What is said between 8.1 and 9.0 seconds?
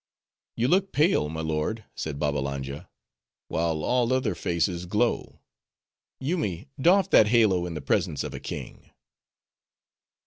of a king."